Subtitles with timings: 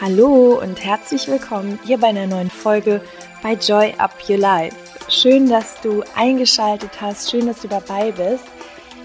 [0.00, 3.00] Hallo und herzlich willkommen hier bei einer neuen Folge
[3.42, 4.76] bei Joy Up Your Life.
[5.08, 8.44] Schön, dass du eingeschaltet hast, schön, dass du dabei bist.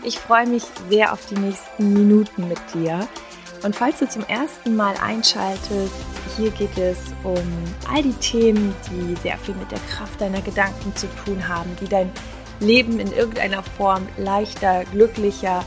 [0.04, 3.08] Ich freue mich sehr auf die nächsten Minuten mit dir.
[3.64, 5.94] Und falls du zum ersten Mal einschaltest,
[6.36, 7.44] hier geht es um
[7.94, 11.88] all die Themen, die sehr viel mit der Kraft deiner Gedanken zu tun haben, die
[11.88, 12.12] dein
[12.60, 15.64] Leben in irgendeiner Form leichter, glücklicher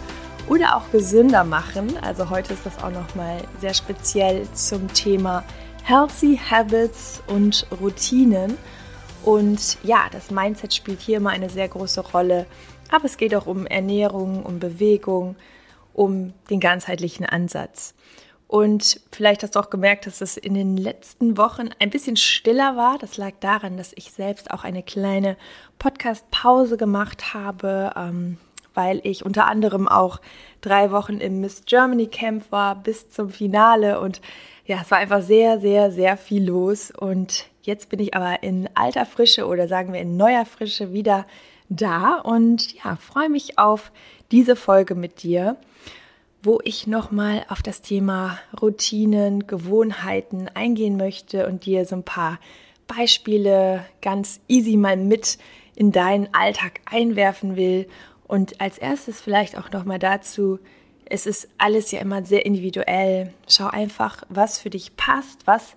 [0.51, 1.97] oder auch gesünder machen.
[2.03, 5.45] Also heute ist das auch nochmal sehr speziell zum Thema
[5.85, 8.59] Healthy Habits und Routinen.
[9.25, 12.47] Und ja, das Mindset spielt hier immer eine sehr große Rolle.
[12.91, 15.37] Aber es geht auch um Ernährung, um Bewegung,
[15.93, 17.95] um den ganzheitlichen Ansatz.
[18.49, 22.77] Und vielleicht hast du auch gemerkt, dass es in den letzten Wochen ein bisschen stiller
[22.77, 22.99] war.
[22.99, 25.37] Das lag daran, dass ich selbst auch eine kleine
[25.79, 27.93] Podcast-Pause gemacht habe.
[27.95, 28.39] Ähm,
[28.75, 30.21] weil ich unter anderem auch
[30.61, 34.01] drei Wochen im Miss Germany Camp war bis zum Finale.
[34.01, 34.21] Und
[34.67, 36.91] ja, es war einfach sehr, sehr, sehr viel los.
[36.91, 41.27] Und jetzt bin ich aber in alter Frische oder sagen wir in neuer Frische wieder
[41.69, 42.17] da.
[42.17, 43.93] Und ja, freue mich auf
[44.31, 45.57] diese Folge mit dir,
[46.43, 52.39] wo ich nochmal auf das Thema Routinen, Gewohnheiten eingehen möchte und dir so ein paar
[52.87, 55.39] Beispiele ganz easy mal mit
[55.77, 57.87] in deinen Alltag einwerfen will
[58.31, 60.61] und als erstes vielleicht auch nochmal dazu,
[61.05, 63.35] es ist alles ja immer sehr individuell.
[63.49, 65.75] Schau einfach, was für dich passt, was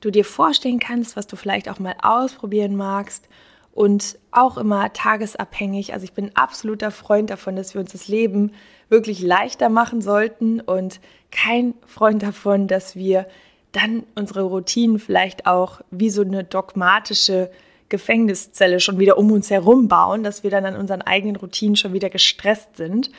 [0.00, 3.28] du dir vorstellen kannst, was du vielleicht auch mal ausprobieren magst
[3.72, 5.94] und auch immer tagesabhängig.
[5.94, 8.52] Also ich bin absoluter Freund davon, dass wir uns das Leben
[8.88, 11.00] wirklich leichter machen sollten und
[11.32, 13.26] kein Freund davon, dass wir
[13.72, 17.50] dann unsere Routinen vielleicht auch wie so eine dogmatische
[17.88, 21.92] Gefängniszelle schon wieder um uns herum bauen, dass wir dann an unseren eigenen Routinen schon
[21.92, 23.10] wieder gestresst sind.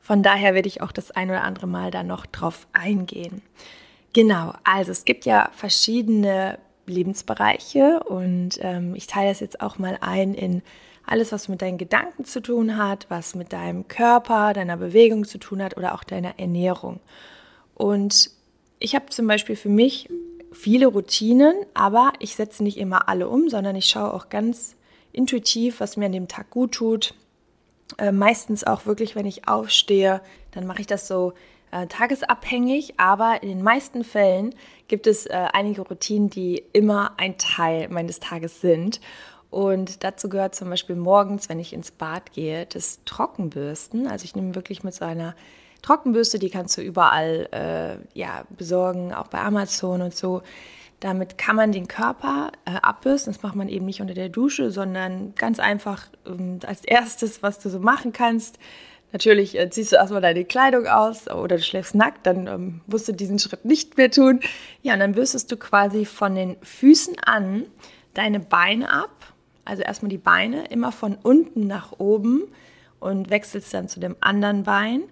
[0.00, 3.42] Von daher werde ich auch das ein oder andere Mal da noch drauf eingehen.
[4.12, 9.98] Genau, also es gibt ja verschiedene Lebensbereiche und ähm, ich teile das jetzt auch mal
[10.00, 10.62] ein in
[11.06, 15.38] alles, was mit deinen Gedanken zu tun hat, was mit deinem Körper, deiner Bewegung zu
[15.38, 17.00] tun hat oder auch deiner Ernährung.
[17.74, 18.30] Und
[18.78, 20.08] ich habe zum Beispiel für mich
[20.54, 24.76] viele Routinen, aber ich setze nicht immer alle um, sondern ich schaue auch ganz
[25.12, 27.14] intuitiv, was mir an dem Tag gut tut.
[27.98, 30.20] Äh, meistens auch wirklich, wenn ich aufstehe,
[30.52, 31.34] dann mache ich das so
[31.70, 34.54] äh, tagesabhängig, aber in den meisten Fällen
[34.88, 39.00] gibt es äh, einige Routinen, die immer ein Teil meines Tages sind.
[39.50, 44.08] Und dazu gehört zum Beispiel morgens, wenn ich ins Bad gehe, das Trockenbürsten.
[44.08, 45.36] Also ich nehme wirklich mit so einer
[45.84, 50.42] Trockenbürste, die kannst du überall äh, ja, besorgen, auch bei Amazon und so.
[51.00, 53.34] Damit kann man den Körper äh, abbürsten.
[53.34, 57.58] Das macht man eben nicht unter der Dusche, sondern ganz einfach ähm, als erstes, was
[57.58, 58.58] du so machen kannst.
[59.12, 63.06] Natürlich äh, ziehst du erstmal deine Kleidung aus oder du schläfst nackt, dann ähm, musst
[63.06, 64.40] du diesen Schritt nicht mehr tun.
[64.80, 67.64] Ja, und dann bürstest du quasi von den Füßen an
[68.14, 69.34] deine Beine ab.
[69.66, 72.44] Also erstmal die Beine immer von unten nach oben
[73.00, 75.02] und wechselst dann zu dem anderen Bein.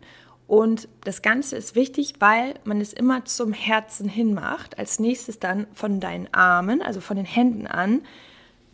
[0.53, 4.79] Und das Ganze ist wichtig, weil man es immer zum Herzen hin macht.
[4.79, 8.03] Als nächstes dann von deinen Armen, also von den Händen an,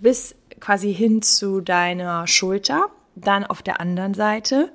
[0.00, 4.72] bis quasi hin zu deiner Schulter, dann auf der anderen Seite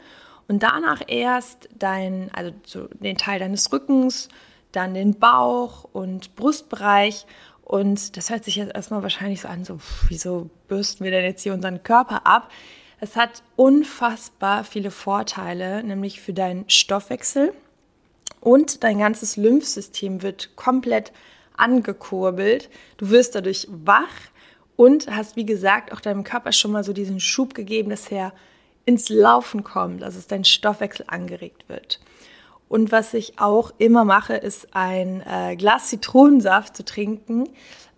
[0.48, 2.52] und danach erst dein, also
[2.94, 4.30] den Teil deines Rückens,
[4.72, 7.26] dann den Bauch und Brustbereich.
[7.66, 11.44] Und das hört sich jetzt erstmal wahrscheinlich so an, so, wieso bürsten wir denn jetzt
[11.44, 12.50] hier unseren Körper ab?
[13.04, 17.52] Es hat unfassbar viele Vorteile, nämlich für deinen Stoffwechsel
[18.40, 21.12] und dein ganzes Lymphsystem wird komplett
[21.58, 22.70] angekurbelt.
[22.96, 24.08] Du wirst dadurch wach
[24.78, 28.32] und hast, wie gesagt, auch deinem Körper schon mal so diesen Schub gegeben, dass er
[28.86, 32.00] ins Laufen kommt, also dass dein Stoffwechsel angeregt wird.
[32.70, 37.50] Und was ich auch immer mache, ist ein äh, Glas Zitronensaft zu trinken.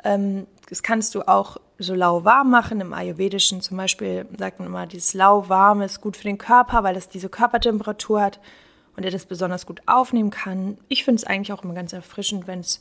[0.04, 2.82] Ähm, das kannst du auch so lauwarm machen.
[2.82, 6.96] Im Ayurvedischen zum Beispiel sagt man immer, dieses lauwarme ist gut für den Körper, weil
[6.96, 8.40] es diese Körpertemperatur hat
[8.96, 10.78] und er das besonders gut aufnehmen kann.
[10.88, 12.80] Ich finde es eigentlich auch immer ganz erfrischend, wenn es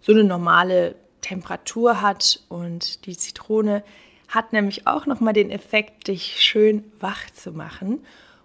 [0.00, 3.82] so eine normale Temperatur hat und die Zitrone
[4.28, 8.04] hat nämlich auch nochmal den Effekt, dich schön wach zu machen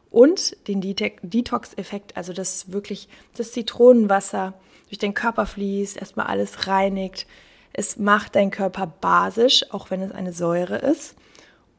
[0.09, 4.53] und den Detox-Effekt, also dass wirklich das Zitronenwasser
[4.89, 7.25] durch den Körper fließt, erstmal alles reinigt,
[7.73, 11.15] es macht deinen Körper basisch, auch wenn es eine Säure ist.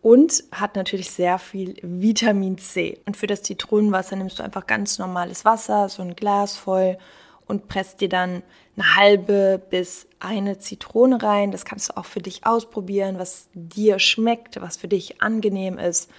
[0.00, 3.00] Und hat natürlich sehr viel Vitamin C.
[3.06, 6.98] Und für das Zitronenwasser nimmst du einfach ganz normales Wasser, so ein Glas voll
[7.46, 8.42] und presst dir dann
[8.76, 11.52] eine halbe bis eine Zitrone rein.
[11.52, 16.10] Das kannst du auch für dich ausprobieren, was dir schmeckt, was für dich angenehm ist.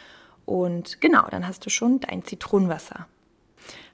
[0.46, 3.08] Und genau, dann hast du schon dein Zitronenwasser.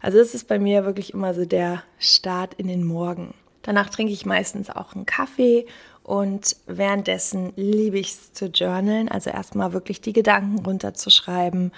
[0.01, 3.33] Also das ist bei mir wirklich immer so der Start in den Morgen.
[3.61, 5.65] Danach trinke ich meistens auch einen Kaffee
[6.03, 11.71] und währenddessen liebe ich es zu journalen, also erstmal wirklich die Gedanken runterzuschreiben.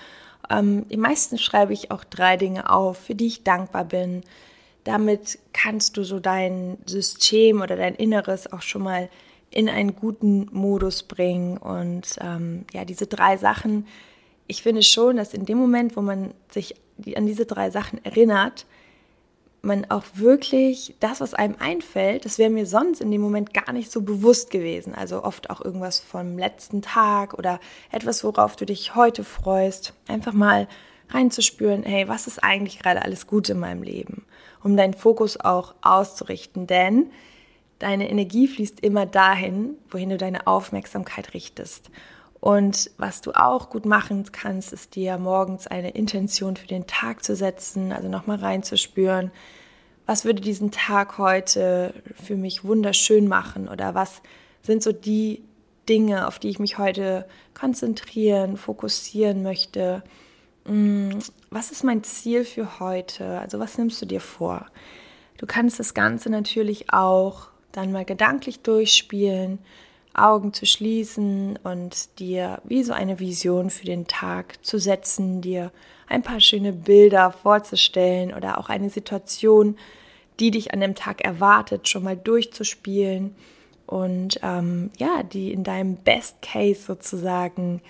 [0.49, 4.23] Ähm, die meisten schreibe ich auch drei Dinge auf, für die ich dankbar bin.
[4.83, 9.09] Damit kannst du so dein System oder dein Inneres auch schon mal
[9.51, 11.57] in einen guten Modus bringen.
[11.57, 13.85] Und ähm, ja, diese drei Sachen,
[14.47, 16.75] ich finde schon, dass in dem Moment, wo man sich
[17.15, 18.65] an diese drei Sachen erinnert,
[19.61, 23.71] man auch wirklich das, was einem einfällt, das wäre mir sonst in dem Moment gar
[23.73, 24.95] nicht so bewusst gewesen.
[24.95, 27.59] Also oft auch irgendwas vom letzten Tag oder
[27.91, 29.93] etwas, worauf du dich heute freust.
[30.07, 30.67] Einfach mal
[31.09, 34.25] reinzuspüren, hey, was ist eigentlich gerade alles gut in meinem Leben?
[34.63, 37.11] Um deinen Fokus auch auszurichten, denn
[37.79, 41.89] deine Energie fließt immer dahin, wohin du deine Aufmerksamkeit richtest.
[42.41, 47.23] Und was du auch gut machen kannst, ist dir morgens eine Intention für den Tag
[47.23, 49.31] zu setzen, also nochmal reinzuspüren,
[50.07, 54.23] was würde diesen Tag heute für mich wunderschön machen oder was
[54.63, 55.43] sind so die
[55.88, 60.01] Dinge, auf die ich mich heute konzentrieren, fokussieren möchte.
[60.65, 61.19] Mm,
[61.51, 63.39] was ist mein Ziel für heute?
[63.39, 64.65] Also was nimmst du dir vor?
[65.38, 69.59] Du kannst das Ganze natürlich auch dann mal gedanklich durchspielen
[70.13, 75.71] Augen zu schließen und dir wie so eine Vision für den Tag zu setzen, dir
[76.07, 79.77] ein paar schöne Bilder vorzustellen oder auch eine Situation,
[80.39, 83.35] die dich an dem Tag erwartet, schon mal durchzuspielen
[83.85, 87.81] und ähm, ja, die in deinem Best Case sozusagen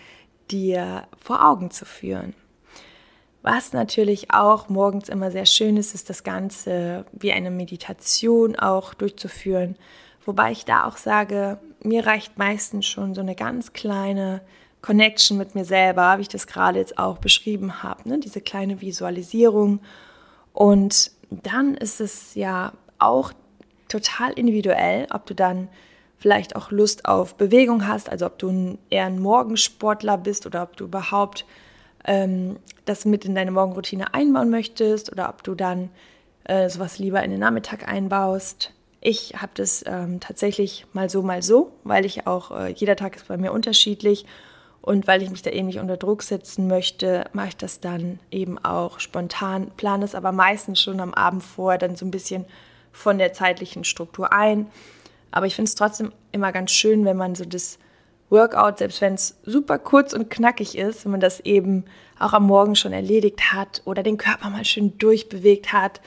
[0.52, 2.34] dir vor Augen zu führen.
[3.42, 8.94] Was natürlich auch morgens immer sehr schön ist, ist das Ganze wie eine Meditation auch
[8.94, 9.78] durchzuführen
[10.26, 14.42] Wobei ich da auch sage, mir reicht meistens schon so eine ganz kleine
[14.82, 18.20] Connection mit mir selber, wie ich das gerade jetzt auch beschrieben habe, ne?
[18.20, 19.80] diese kleine Visualisierung.
[20.54, 23.34] Und dann ist es ja auch
[23.88, 25.70] total individuell, ob du dann
[26.18, 30.78] vielleicht auch Lust auf Bewegung hast, also ob du eher ein Morgensportler bist oder ob
[30.78, 31.46] du überhaupt
[32.06, 35.90] ähm, das mit in deine Morgenroutine einbauen möchtest oder ob du dann
[36.44, 38.72] äh, sowas lieber in den Nachmittag einbaust.
[39.04, 43.16] Ich habe das ähm, tatsächlich mal so, mal so, weil ich auch, äh, jeder Tag
[43.16, 44.28] ist bei mir unterschiedlich
[44.82, 48.20] und weil ich mich da eben nicht unter Druck setzen möchte, mache ich das dann
[48.30, 52.46] eben auch spontan, plane es aber meistens schon am Abend vorher dann so ein bisschen
[52.92, 54.68] von der zeitlichen Struktur ein.
[55.32, 57.80] Aber ich finde es trotzdem immer ganz schön, wenn man so das
[58.30, 61.86] Workout, selbst wenn es super kurz und knackig ist, wenn man das eben
[62.20, 66.02] auch am Morgen schon erledigt hat oder den Körper mal schön durchbewegt hat,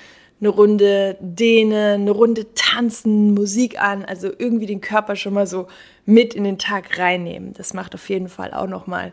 [0.45, 5.69] eine Runde dehnen, eine Runde tanzen, Musik an, also irgendwie den Körper schon mal so
[6.05, 7.55] mit in den Tag reinnehmen.
[7.55, 9.13] Das macht auf jeden Fall auch noch mal,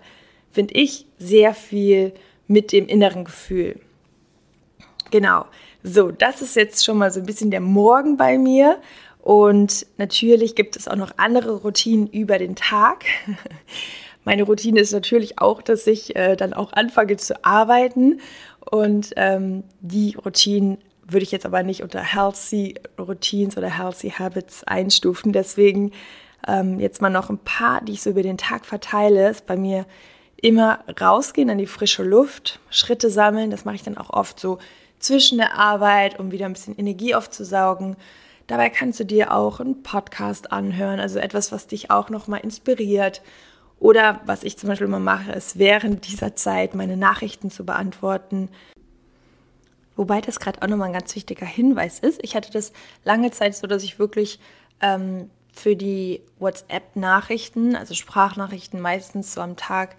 [0.52, 2.12] finde ich, sehr viel
[2.48, 3.80] mit dem inneren Gefühl.
[5.10, 5.46] Genau.
[5.84, 8.82] So, das ist jetzt schon mal so ein bisschen der Morgen bei mir.
[9.22, 13.06] Und natürlich gibt es auch noch andere Routinen über den Tag.
[14.26, 18.20] Meine Routine ist natürlich auch, dass ich äh, dann auch anfange zu arbeiten.
[18.70, 20.78] Und ähm, die Routinen
[21.12, 25.34] würde ich jetzt aber nicht unter Healthy Routines oder Healthy Habits einstufen.
[25.34, 25.92] Deswegen
[26.48, 29.58] ähm, jetzt mal noch ein paar, die ich so über den Tag verteile, ist bei
[29.58, 29.86] mir
[30.38, 33.52] immer rausgehen an die frische Luft, Schritte sammeln.
[33.52, 34.58] Das mache ich dann auch oft so
[35.00, 37.96] zwischen der Arbeit, um wieder ein bisschen Energie aufzusaugen.
[38.48, 43.22] Dabei kannst du dir auch einen Podcast anhören, also etwas, was dich auch nochmal inspiriert.
[43.80, 48.50] Oder was ich zum Beispiel immer mache, ist während dieser Zeit meine Nachrichten zu beantworten.
[49.96, 52.20] Wobei das gerade auch nochmal ein ganz wichtiger Hinweis ist.
[52.24, 52.72] Ich hatte das
[53.04, 54.40] lange Zeit so, dass ich wirklich
[54.82, 59.96] ähm, für die WhatsApp-Nachrichten, also Sprachnachrichten, meistens so am Tag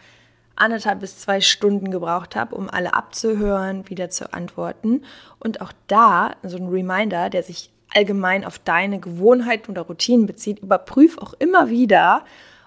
[0.56, 5.04] anderthalb bis zwei Stunden gebraucht habe, um alle abzuhören, wieder zu antworten.
[5.38, 10.60] Und auch da so ein Reminder, der sich allgemein auf deine Gewohnheiten oder Routinen bezieht,
[10.60, 12.24] überprüf auch immer wieder,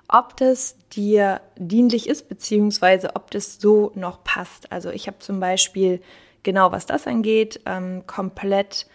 [0.08, 4.72] ob das dir dienlich ist, beziehungsweise ob das so noch passt.
[4.72, 6.02] Also ich habe zum Beispiel
[6.46, 8.88] genau was das angeht, ähm, komplett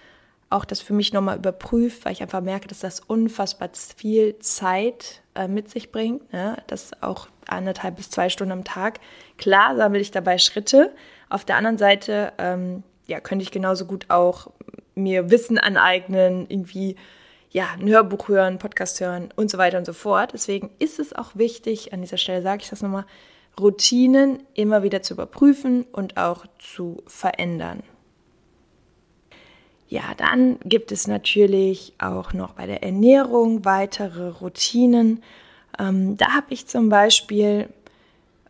[0.48, 5.22] auch das für mich nochmal überprüft, weil ich einfach merke, dass das unfassbar viel Zeit
[5.36, 6.32] äh, mit sich bringt.
[6.32, 6.56] Ne?
[6.66, 8.98] Das auch anderthalb bis zwei Stunden am Tag.
[9.38, 10.92] Klar sammle ich dabei Schritte.
[11.28, 14.48] Auf der anderen Seite ähm, ja, könnte ich genauso gut auch
[14.96, 16.96] mir Wissen aneignen, irgendwie
[17.50, 20.32] ja, ein Hörbuch hören, Podcast hören und so weiter und so fort.
[20.32, 23.04] Deswegen ist es auch wichtig, an dieser Stelle sage ich das nochmal,
[23.58, 27.82] Routinen immer wieder zu überprüfen und auch zu verändern.
[29.88, 35.22] Ja, dann gibt es natürlich auch noch bei der Ernährung weitere Routinen.
[35.78, 37.68] Ähm, da habe ich zum Beispiel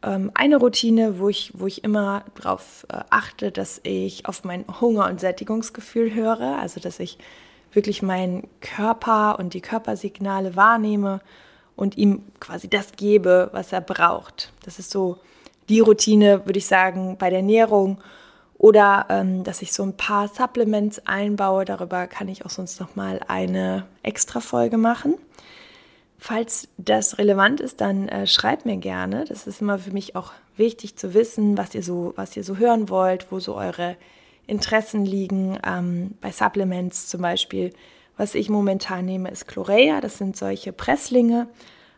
[0.02, 4.66] ähm, eine Routine, wo ich, wo ich immer darauf äh, achte, dass ich auf mein
[4.82, 7.16] Hunger- und Sättigungsgefühl höre, also dass ich
[7.72, 11.20] wirklich meinen Körper und die Körpersignale wahrnehme
[11.80, 14.52] und ihm quasi das gebe, was er braucht.
[14.64, 15.18] Das ist so
[15.70, 17.98] die Routine, würde ich sagen, bei der Ernährung
[18.58, 21.64] oder ähm, dass ich so ein paar Supplements einbaue.
[21.64, 25.14] Darüber kann ich auch sonst noch mal eine extra Folge machen.
[26.18, 29.24] Falls das relevant ist, dann äh, schreibt mir gerne.
[29.24, 32.58] Das ist immer für mich auch wichtig zu wissen, was ihr so, was ihr so
[32.58, 33.96] hören wollt, wo so eure
[34.46, 35.58] Interessen liegen.
[35.66, 37.72] Ähm, bei Supplements zum Beispiel,
[38.20, 40.02] was ich momentan nehme, ist Chlorea.
[40.02, 41.48] Das sind solche Presslinge,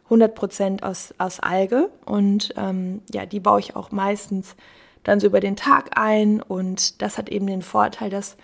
[0.08, 1.90] 100% aus, aus Alge.
[2.04, 4.54] Und ähm, ja, die baue ich auch meistens
[5.02, 6.40] dann so über den Tag ein.
[6.40, 8.36] Und das hat eben den Vorteil, dass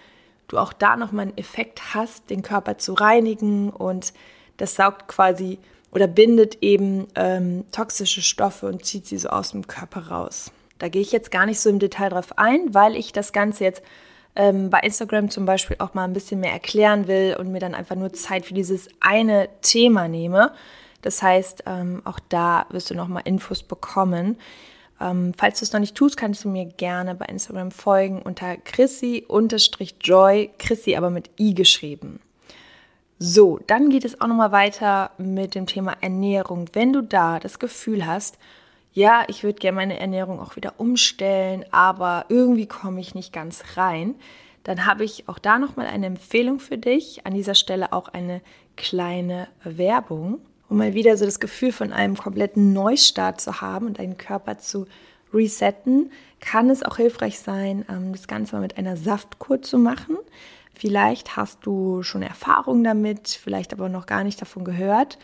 [0.49, 4.12] du auch da nochmal einen Effekt hast, den Körper zu reinigen und
[4.56, 5.61] das saugt quasi
[5.92, 10.50] oder bindet eben ähm, toxische Stoffe und zieht sie so aus dem Körper raus.
[10.80, 13.62] Da gehe ich jetzt gar nicht so im Detail drauf ein, weil ich das Ganze
[13.62, 13.82] jetzt
[14.38, 17.75] ähm, bei Instagram zum Beispiel auch mal ein bisschen mehr erklären will und mir dann
[17.75, 20.52] einfach nur Zeit für dieses eine Thema nehme.
[21.02, 24.37] Das heißt, ähm, auch da wirst du nochmal Infos bekommen.
[25.00, 28.57] Ähm, falls du es noch nicht tust, kannst du mir gerne bei Instagram folgen unter
[28.57, 32.21] Chrissy-Joy, Chrissy aber mit I geschrieben.
[33.18, 36.66] So, dann geht es auch nochmal weiter mit dem Thema Ernährung.
[36.73, 38.38] Wenn du da das Gefühl hast,
[38.99, 43.62] ja, ich würde gerne meine Ernährung auch wieder umstellen, aber irgendwie komme ich nicht ganz
[43.76, 44.17] rein,
[44.64, 47.25] dann habe ich auch da nochmal eine Empfehlung für dich.
[47.25, 48.43] An dieser Stelle auch eine
[48.76, 54.00] kleine Werbung, um mal wieder so das Gefühl von einem kompletten Neustart zu haben und
[54.00, 54.88] deinen Körper zu
[55.33, 60.19] resetten, kann es auch hilfreich sein, ähm, das Ganze mal mit einer Saftkur zu machen.
[60.75, 65.19] Vielleicht hast du schon Erfahrung damit, vielleicht aber noch gar nicht davon gehört.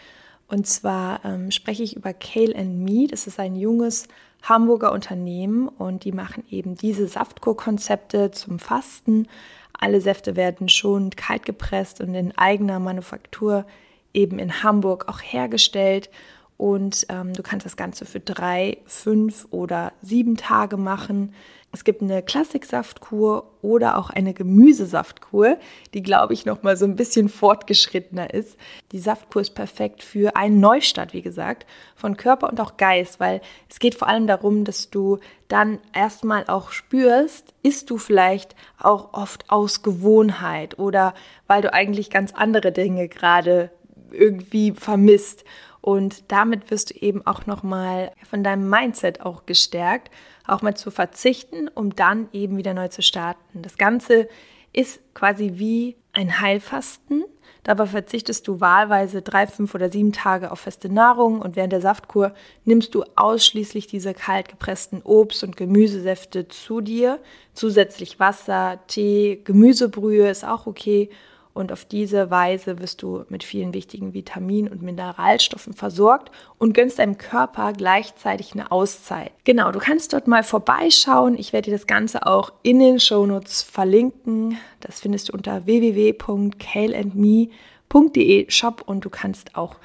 [0.48, 3.06] Und zwar ähm, spreche ich über Kale and Me.
[3.08, 4.08] Das ist ein junges
[4.42, 9.26] Hamburger Unternehmen und die machen eben diese Saftkur-Konzepte zum Fasten.
[9.72, 13.64] Alle Säfte werden schon kalt gepresst und in eigener Manufaktur
[14.12, 16.10] eben in Hamburg auch hergestellt.
[16.56, 21.34] Und ähm, du kannst das Ganze für drei, fünf oder sieben Tage machen.
[21.74, 25.58] Es gibt eine Klassiksaftkur oder auch eine Gemüsesaftkur,
[25.92, 28.56] die, glaube ich, noch mal so ein bisschen fortgeschrittener ist.
[28.92, 31.66] Die Saftkur ist perfekt für einen Neustart, wie gesagt,
[31.96, 36.44] von Körper und auch Geist, weil es geht vor allem darum, dass du dann erstmal
[36.46, 41.12] auch spürst, isst du vielleicht auch oft aus Gewohnheit oder
[41.48, 43.72] weil du eigentlich ganz andere Dinge gerade
[44.12, 45.44] irgendwie vermisst.
[45.84, 50.10] Und damit wirst du eben auch noch mal von deinem Mindset auch gestärkt
[50.46, 53.62] auch mal zu verzichten, um dann eben wieder neu zu starten.
[53.62, 54.28] Das Ganze
[54.72, 57.24] ist quasi wie ein Heilfasten.
[57.64, 61.80] Dabei verzichtest du wahlweise drei, fünf oder sieben Tage auf feste Nahrung und während der
[61.80, 67.20] Saftkur nimmst du ausschließlich diese kalt gepressten Obst- und Gemüsesäfte zu dir.
[67.54, 71.08] Zusätzlich Wasser, Tee, Gemüsebrühe ist auch okay
[71.54, 76.98] und auf diese Weise wirst du mit vielen wichtigen Vitaminen und Mineralstoffen versorgt und gönnst
[76.98, 79.30] deinem Körper gleichzeitig eine Auszeit.
[79.44, 81.38] Genau, du kannst dort mal vorbeischauen.
[81.38, 84.58] Ich werde dir das Ganze auch in den Shownotes verlinken.
[84.80, 89.76] Das findest du unter www.kaleandme.de Shop und du kannst auch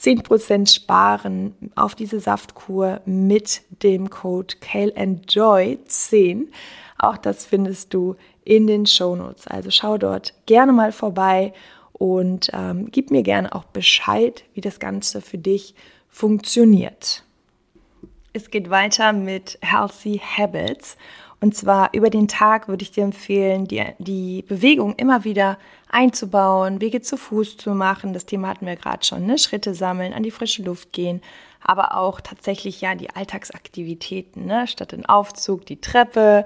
[0.00, 6.48] 10% sparen auf diese Saftkur mit dem Code CaleAndJoy10.
[6.98, 9.46] Auch das findest du in den Shownotes.
[9.46, 11.52] Also schau dort gerne mal vorbei
[11.92, 15.74] und ähm, gib mir gerne auch Bescheid, wie das Ganze für dich
[16.08, 17.24] funktioniert.
[18.32, 20.96] Es geht weiter mit Healthy Habits.
[21.40, 25.58] Und zwar über den Tag würde ich dir empfehlen, die, die Bewegung immer wieder
[25.90, 28.12] einzubauen, Wege zu Fuß zu machen.
[28.12, 29.38] Das Thema hatten wir gerade schon, ne?
[29.38, 31.20] Schritte sammeln, an die frische Luft gehen,
[31.60, 34.66] aber auch tatsächlich ja die Alltagsaktivitäten, ne?
[34.66, 36.44] statt den Aufzug, die Treppe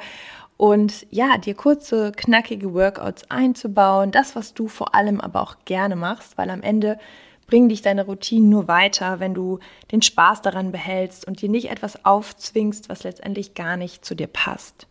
[0.58, 5.94] und ja, dir kurze, knackige Workouts einzubauen, das, was du vor allem aber auch gerne
[5.94, 6.98] machst, weil am Ende
[7.46, 9.60] bringen dich deine Routinen nur weiter, wenn du
[9.92, 14.26] den Spaß daran behältst und dir nicht etwas aufzwingst, was letztendlich gar nicht zu dir
[14.26, 14.88] passt.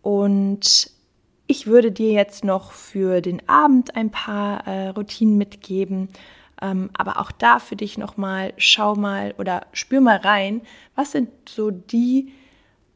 [0.00, 0.90] Und
[1.46, 6.08] ich würde dir jetzt noch für den Abend ein paar äh, Routinen mitgeben,
[6.62, 10.62] ähm, aber auch da für dich nochmal, schau mal oder spür mal rein,
[10.94, 12.32] was sind so die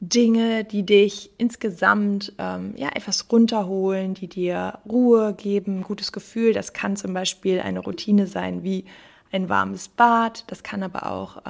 [0.04, 6.52] Dinge, die dich insgesamt ähm, ja, etwas runterholen, die dir Ruhe geben, gutes Gefühl.
[6.52, 8.84] Das kann zum Beispiel eine Routine sein wie
[9.30, 10.42] ein warmes Bad.
[10.48, 11.40] Das kann aber auch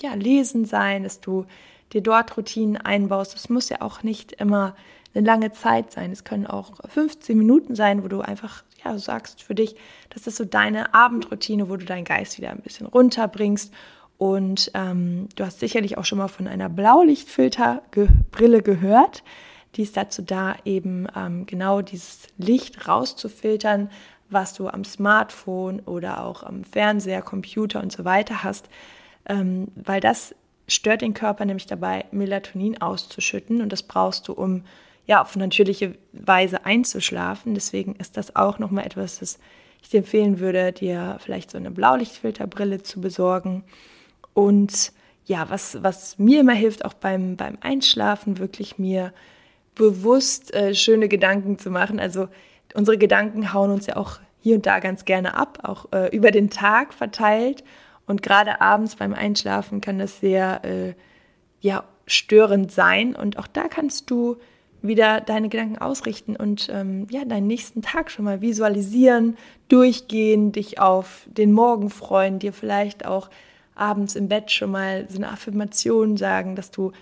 [0.00, 1.44] ja, Lesen sein, dass du
[1.92, 3.36] dir dort Routinen einbaust.
[3.36, 4.74] Es muss ja auch nicht immer
[5.14, 6.10] eine lange Zeit sein.
[6.10, 9.76] Es können auch 15 Minuten sein, wo du einfach ja, sagst für dich,
[10.08, 13.72] das ist so deine Abendroutine, wo du deinen Geist wieder ein bisschen runterbringst
[14.20, 19.24] Und ähm, du hast sicherlich auch schon mal von einer Blaulichtfilterbrille gehört.
[19.76, 23.88] Die ist dazu da, eben ähm, genau dieses Licht rauszufiltern,
[24.28, 28.68] was du am Smartphone oder auch am Fernseher, Computer und so weiter hast,
[29.26, 30.34] ähm, weil das
[30.68, 34.64] stört den Körper nämlich dabei, Melatonin auszuschütten und das brauchst du, um
[35.06, 37.54] ja auf natürliche Weise einzuschlafen.
[37.54, 39.38] Deswegen ist das auch nochmal etwas, das
[39.82, 43.64] ich dir empfehlen würde, dir vielleicht so eine Blaulichtfilterbrille zu besorgen.
[44.34, 44.92] Und
[45.24, 49.12] ja, was, was mir immer hilft, auch beim, beim Einschlafen, wirklich mir
[49.74, 52.00] bewusst äh, schöne Gedanken zu machen.
[52.00, 52.28] Also
[52.74, 56.30] unsere Gedanken hauen uns ja auch hier und da ganz gerne ab, auch äh, über
[56.30, 57.62] den Tag verteilt.
[58.06, 60.94] Und gerade abends beim Einschlafen kann das sehr äh,
[61.60, 63.14] ja, störend sein.
[63.14, 64.36] Und auch da kannst du
[64.82, 69.36] wieder deine Gedanken ausrichten und ähm, ja, deinen nächsten Tag schon mal visualisieren,
[69.68, 73.28] durchgehen, dich auf den Morgen freuen, dir vielleicht auch
[73.80, 76.92] abends im Bett schon mal so eine Affirmation sagen, dass du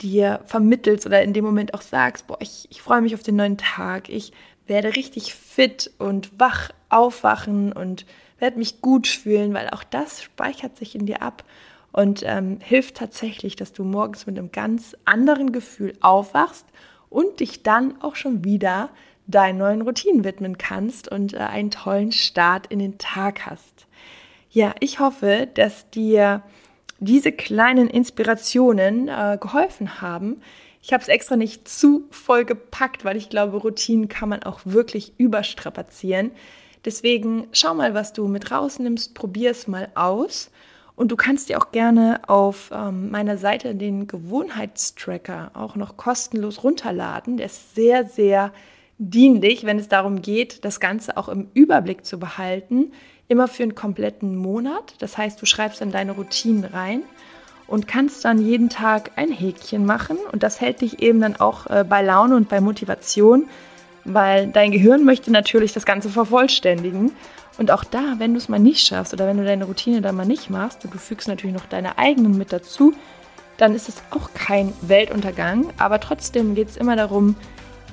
[0.00, 3.36] dir vermittelst oder in dem Moment auch sagst, boah, ich, ich freue mich auf den
[3.36, 4.32] neuen Tag, ich
[4.66, 8.06] werde richtig fit und wach aufwachen und
[8.38, 11.44] werde mich gut fühlen, weil auch das speichert sich in dir ab
[11.92, 16.66] und ähm, hilft tatsächlich, dass du morgens mit einem ganz anderen Gefühl aufwachst
[17.10, 18.90] und dich dann auch schon wieder
[19.26, 23.86] deinen neuen Routinen widmen kannst und äh, einen tollen Start in den Tag hast.
[24.54, 26.42] Ja, ich hoffe, dass dir
[27.00, 30.42] diese kleinen Inspirationen äh, geholfen haben.
[30.82, 34.60] Ich habe es extra nicht zu voll gepackt, weil ich glaube, Routinen kann man auch
[34.64, 36.32] wirklich überstrapazieren.
[36.84, 40.50] Deswegen schau mal, was du mit rausnimmst, probier es mal aus.
[40.96, 46.62] Und du kannst dir auch gerne auf ähm, meiner Seite den Gewohnheitstracker auch noch kostenlos
[46.62, 47.38] runterladen.
[47.38, 48.52] Der ist sehr, sehr
[48.98, 52.92] dienlich, wenn es darum geht, das Ganze auch im Überblick zu behalten
[53.32, 54.94] immer für einen kompletten Monat.
[54.98, 57.02] Das heißt, du schreibst dann deine Routinen rein
[57.66, 60.18] und kannst dann jeden Tag ein Häkchen machen.
[60.30, 63.48] Und das hält dich eben dann auch äh, bei Laune und bei Motivation,
[64.04, 67.12] weil dein Gehirn möchte natürlich das Ganze vervollständigen.
[67.58, 70.16] Und auch da, wenn du es mal nicht schaffst oder wenn du deine Routine dann
[70.16, 72.92] mal nicht machst und du fügst natürlich noch deine eigenen mit dazu,
[73.56, 75.72] dann ist es auch kein Weltuntergang.
[75.78, 77.36] Aber trotzdem geht es immer darum,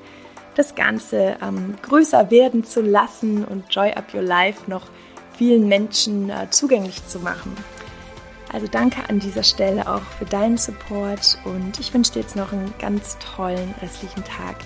[0.56, 4.88] das Ganze ähm, größer werden zu lassen und Joy Up Your Life noch
[5.38, 7.56] vielen Menschen äh, zugänglich zu machen.
[8.54, 12.52] Also danke an dieser Stelle auch für deinen Support und ich wünsche dir jetzt noch
[12.52, 14.58] einen ganz tollen restlichen Tag.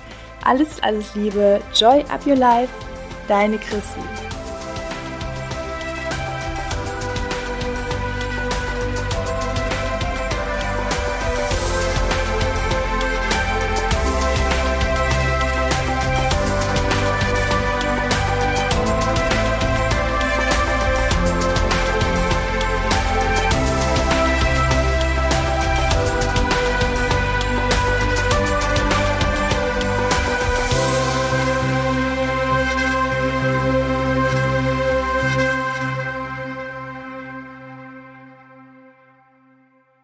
[0.44, 1.62] Alles, alles Liebe.
[1.74, 2.72] Joy up your life.
[3.28, 4.45] Deine Chrissy.